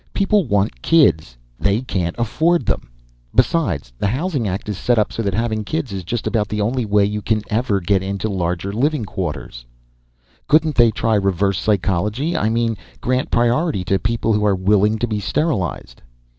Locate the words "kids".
0.81-1.37, 5.63-5.91